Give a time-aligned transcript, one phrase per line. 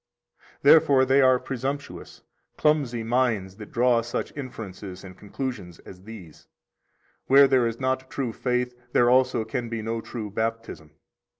[0.61, 2.23] 58 Therefore they are presumptuous,
[2.57, 6.47] clumsy minds that draw such inferences and conclusions as these:
[7.27, 10.95] Where there is not the true faith, there also can be no true Baptism.